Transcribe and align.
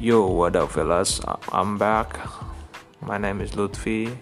Yo, 0.00 0.26
what 0.28 0.56
up, 0.56 0.70
fellas? 0.70 1.20
I'm 1.52 1.76
back. 1.76 2.18
My 3.02 3.18
name 3.18 3.42
is 3.42 3.50
Lutfi, 3.50 4.16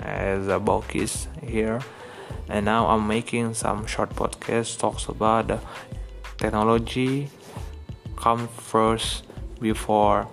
as 0.00 0.48
a 0.48 0.58
Bokis 0.58 1.26
here, 1.44 1.82
and 2.48 2.64
now 2.64 2.86
I'm 2.86 3.06
making 3.06 3.52
some 3.52 3.84
short 3.84 4.16
podcast 4.16 4.78
talks 4.78 5.08
about 5.08 5.60
technology 6.38 7.28
come 8.16 8.48
first 8.48 9.24
before 9.60 10.28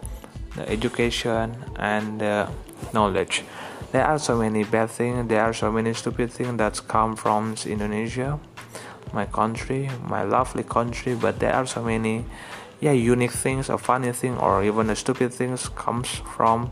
the 0.56 0.70
education 0.70 1.58
and 1.76 2.22
the 2.22 2.50
knowledge. 2.94 3.44
There 3.92 4.06
are 4.06 4.18
so 4.18 4.38
many 4.38 4.64
bad 4.64 4.92
things. 4.92 5.28
There 5.28 5.42
are 5.42 5.52
so 5.52 5.74
many 5.74 5.94
stupid 5.94 6.32
things 6.32 6.58
that 6.58 6.80
come 6.88 7.18
from 7.18 7.56
Indonesia, 7.66 8.40
my 9.12 9.26
country, 9.26 9.90
my 10.08 10.24
lovely 10.24 10.64
country. 10.64 11.16
But 11.16 11.40
there 11.42 11.54
are 11.54 11.66
so 11.66 11.84
many 11.84 12.24
yeah 12.80 12.92
unique 12.92 13.32
things 13.32 13.70
a 13.70 13.78
funny 13.78 14.12
thing 14.12 14.38
or 14.38 14.64
even 14.64 14.88
the 14.88 14.96
stupid 14.96 15.34
things 15.34 15.70
comes 15.76 16.08
from 16.36 16.72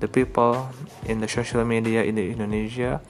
the 0.00 0.08
people 0.08 0.68
in 1.06 1.20
the 1.20 1.28
social 1.28 1.64
media 1.64 2.02
in 2.02 2.14
the 2.16 2.30
Indonesia. 2.30 3.00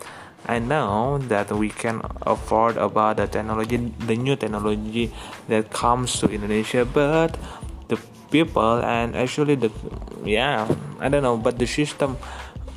I 0.46 0.58
know 0.60 1.16
that 1.32 1.50
we 1.50 1.70
can 1.70 2.04
afford 2.22 2.76
about 2.76 3.16
the 3.16 3.26
technology 3.26 3.80
the 4.04 4.16
new 4.16 4.36
technology 4.36 5.08
that 5.48 5.72
comes 5.72 6.20
to 6.20 6.28
Indonesia 6.28 6.84
but 6.84 7.40
the 7.88 7.96
people 8.28 8.84
and 8.84 9.16
actually 9.16 9.56
the 9.56 9.72
yeah 10.20 10.68
I 11.00 11.08
don't 11.08 11.24
know 11.24 11.40
but 11.40 11.56
the 11.56 11.64
system 11.64 12.20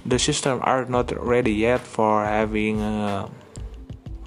the 0.07 0.15
system 0.15 0.63
are 0.63 0.88
not 0.88 1.12
ready 1.12 1.68
yet 1.68 1.84
for 1.84 2.23
having 2.23 2.79
uh, 2.79 3.27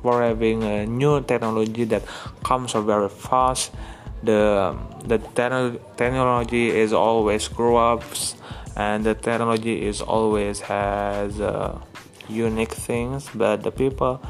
for 0.05 0.21
having 0.21 0.61
a 0.63 0.85
new 0.85 1.25
technology 1.25 1.88
that 1.88 2.05
comes 2.45 2.77
very 2.77 3.09
fast 3.09 3.73
the 4.23 4.77
the 5.05 5.19
technology 5.97 6.69
is 6.69 6.93
always 6.93 7.49
grow 7.49 7.76
ups 7.76 8.37
and 8.77 9.04
the 9.04 9.15
technology 9.15 9.87
is 9.87 10.01
always 10.01 10.60
has 10.60 11.40
uh, 11.40 11.79
unique 12.29 12.73
things 12.73 13.29
but 13.35 13.62
the 13.62 13.73
people 13.73 14.21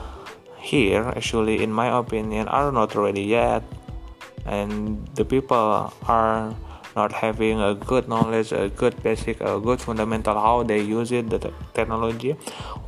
here 0.60 1.04
actually 1.16 1.62
in 1.62 1.72
my 1.72 1.88
opinion 1.98 2.46
are 2.48 2.70
not 2.70 2.94
ready 2.94 3.22
yet. 3.22 3.62
And 4.46 5.06
the 5.14 5.24
people 5.24 5.92
are 6.06 6.56
not 6.96 7.12
having 7.12 7.60
a 7.60 7.74
good 7.74 8.08
knowledge 8.08 8.52
a 8.52 8.68
good 8.68 9.00
basic 9.02 9.40
a 9.40 9.60
good 9.60 9.80
fundamental 9.80 10.34
how 10.34 10.62
they 10.62 10.80
use 10.80 11.12
it 11.12 11.30
the 11.30 11.52
technology 11.72 12.34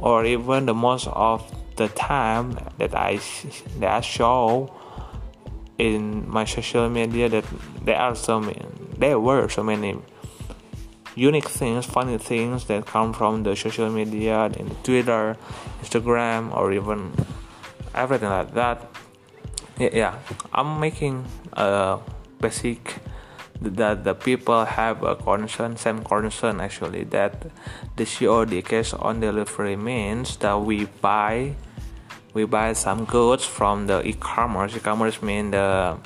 or 0.01 0.25
even 0.25 0.67
the 0.67 0.75
most 0.75 1.07
of 1.09 1.39
the 1.77 1.89
time 1.89 2.59
that 2.79 2.95
i 2.95 3.21
that 3.79 3.91
i 3.91 4.01
show 4.01 4.69
in 5.79 6.29
my 6.29 6.45
social 6.45 6.89
media 6.89 7.29
that 7.29 7.45
there 7.85 7.97
are 7.97 8.15
so 8.15 8.41
many, 8.41 8.65
there 8.99 9.19
were 9.19 9.49
so 9.49 9.63
many 9.63 9.97
unique 11.15 11.49
things 11.49 11.85
funny 11.85 12.17
things 12.17 12.65
that 12.67 12.87
come 12.87 13.13
from 13.13 13.43
the 13.43 13.55
social 13.55 13.91
media 13.91 14.47
in 14.57 14.71
twitter 14.83 15.37
instagram 15.83 16.55
or 16.57 16.73
even 16.73 17.13
everything 17.95 18.31
like 18.31 18.55
that 18.55 18.89
yeah, 19.79 19.91
yeah. 19.93 20.19
i'm 20.55 20.81
making 20.81 21.25
a 21.53 21.99
basic 22.41 22.97
that 23.61 24.05
the 24.05 24.15
people 24.15 24.65
have 24.65 25.03
a 25.03 25.15
concern 25.15 25.77
same 25.77 26.03
concern 26.03 26.61
actually 26.61 27.05
that 27.05 27.47
the 27.97 28.05
cod 28.05 28.51
cash 28.65 28.93
on 28.95 29.21
delivery 29.21 29.77
means 29.77 30.37
that 30.39 30.55
we 30.61 30.87
buy 31.01 31.55
we 32.35 32.45
buy 32.45 32.73
some 32.73 33.05
goods 33.05 33.45
from 33.45 33.87
the 33.87 34.07
e-commerce. 34.07 34.77
E-commerce 34.77 35.23
mean 35.23 35.51
the 35.51 35.97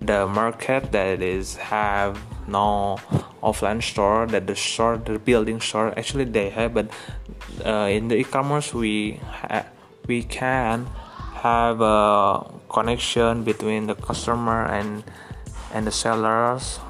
the 0.00 0.26
market 0.26 0.92
that 0.92 1.20
is 1.20 1.56
have 1.56 2.18
no 2.48 2.98
offline 3.42 3.82
store 3.82 4.26
that 4.26 4.46
the 4.46 4.56
store 4.56 4.96
the 4.96 5.18
building 5.18 5.60
store 5.60 5.92
actually 5.98 6.24
they 6.24 6.48
have 6.48 6.72
but 6.72 6.88
uh, 7.66 7.86
in 7.90 8.08
the 8.08 8.16
e-commerce 8.16 8.72
we 8.72 9.20
ha- 9.22 9.66
we 10.06 10.22
can 10.22 10.86
have 11.34 11.80
a 11.80 12.44
connection 12.70 13.44
between 13.44 13.86
the 13.86 13.94
customer 13.94 14.64
and 14.64 15.04
and 15.74 15.86
the 15.86 15.92
sellers 15.92 16.80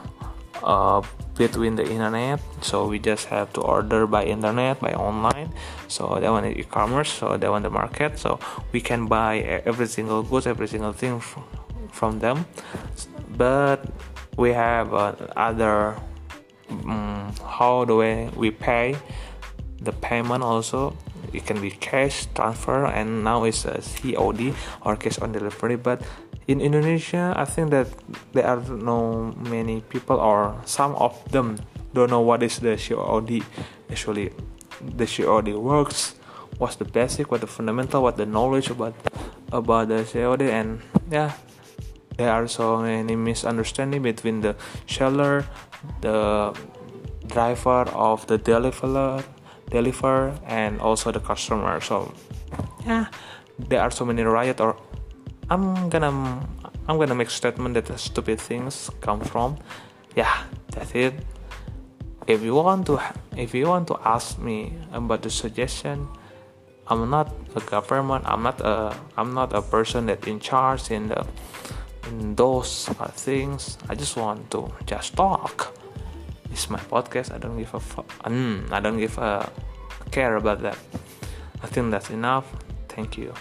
uh, 0.63 1.03
between 1.37 1.77
the 1.77 1.85
internet. 1.89 2.41
So 2.63 2.87
we 2.87 2.99
just 2.99 3.27
have 3.27 3.53
to 3.55 3.61
order 3.61 4.07
by 4.07 4.25
internet 4.25 4.81
by 4.81 4.93
online. 4.93 5.53
So 5.89 6.19
that 6.21 6.31
one 6.31 6.45
is 6.45 6.57
e-commerce 6.57 7.13
so 7.13 7.37
that 7.37 7.51
one 7.51 7.63
the 7.63 7.71
market. 7.71 8.19
So 8.19 8.39
we 8.73 8.81
can 8.81 9.07
buy 9.07 9.39
every 9.65 9.87
single 9.87 10.23
goods 10.23 10.47
every 10.47 10.69
single 10.69 10.93
thing 10.93 11.21
from 11.93 12.19
them. 12.19 12.47
But 13.37 13.89
we 14.37 14.53
have 14.53 14.93
uh, 14.95 15.15
other 15.37 15.97
um, 16.71 17.35
how 17.45 17.85
do 17.85 17.97
we, 17.97 18.29
we 18.37 18.51
pay 18.51 18.97
the 19.83 19.93
payment 19.93 20.43
also 20.43 20.97
it 21.33 21.47
can 21.47 21.61
be 21.61 21.71
cash 21.71 22.27
transfer 22.35 22.87
and 22.87 23.25
now 23.25 23.45
it's 23.45 23.65
a 23.65 23.81
COD 23.81 24.55
or 24.83 24.97
cash 24.97 25.19
on 25.19 25.33
delivery. 25.33 25.77
But 25.77 26.03
in 26.47 26.61
Indonesia 26.61 27.33
I 27.37 27.45
think 27.45 27.71
that 27.71 27.87
there 28.33 28.47
are 28.47 28.61
no 28.61 29.33
many 29.39 29.81
people 29.87 30.17
or 30.19 30.59
some 30.65 30.95
of 30.97 31.15
them 31.31 31.59
don't 31.95 32.11
know 32.11 32.21
what 32.21 32.43
is 32.43 32.59
the 32.59 32.75
COD 32.75 33.43
actually 33.91 34.33
the 34.81 35.07
COD 35.07 35.55
works 35.55 36.15
what's 36.59 36.77
the 36.77 36.85
basic 36.85 37.31
what 37.31 37.41
the 37.41 37.47
fundamental 37.47 38.03
what 38.03 38.17
the 38.17 38.27
knowledge 38.27 38.71
about 38.71 38.95
about 39.53 39.89
the 39.89 40.03
COD 40.05 40.43
and 40.43 40.83
yeah 41.11 41.35
there 42.17 42.31
are 42.31 42.47
so 42.47 42.83
many 42.83 43.17
misunderstanding 43.17 44.03
between 44.03 44.41
the 44.41 44.55
seller 44.87 45.47
the 46.01 46.53
driver 47.27 47.87
of 47.95 48.27
the 48.27 48.39
deliverer 48.39 49.23
deliver 49.71 50.35
and 50.47 50.81
also 50.81 51.11
the 51.11 51.21
customer. 51.21 51.81
So 51.81 52.13
yeah. 52.85 53.07
there 53.59 53.81
are 53.81 53.91
so 53.91 54.05
many 54.05 54.23
riot 54.23 54.61
or 54.61 54.77
i'm 55.51 55.89
gonna 55.89 56.11
i'm 56.89 56.99
gonna 56.99 57.15
make 57.15 57.31
statement 57.31 57.75
that 57.75 57.87
the 57.87 57.99
stupid 57.99 58.41
things 58.41 58.91
come 59.01 59.21
from. 59.21 59.59
Yeah 60.17 60.45
that's 60.73 60.95
it. 60.95 61.15
If 62.27 62.43
you 62.43 62.55
want 62.55 62.87
to 62.87 63.01
if 63.37 63.55
you 63.55 63.67
want 63.67 63.89
to 63.89 63.99
ask 64.05 64.39
me 64.39 64.75
about 64.93 65.23
the 65.23 65.31
suggestion 65.31 66.09
i'm 66.87 67.09
not 67.11 67.33
a 67.55 67.61
government 67.61 68.25
i'm 68.27 68.43
not 68.43 68.61
a 68.61 68.95
i'm 69.17 69.35
not 69.35 69.53
a 69.53 69.63
person 69.63 70.07
that 70.07 70.27
in 70.27 70.39
charge 70.39 70.91
in 70.91 71.09
the 71.09 71.27
in 72.11 72.35
those 72.35 72.89
things. 73.15 73.79
I 73.89 73.95
just 73.95 74.17
want 74.17 74.51
to 74.51 74.73
just 74.87 75.15
talk 75.15 75.75
it's 76.51 76.71
my 76.71 76.79
podcast. 76.79 77.33
I 77.35 77.39
don't 77.39 77.59
give 77.59 77.75
a 77.75 77.81
fuck 77.81 78.09
mm, 78.25 78.71
i 78.73 78.81
don't 78.81 78.99
give 78.99 79.17
a 79.19 79.51
care 80.11 80.37
about 80.37 80.61
that. 80.63 80.79
I 81.63 81.67
think 81.67 81.91
that's 81.91 82.11
enough. 82.11 82.47
Thank 82.89 83.17
you 83.19 83.33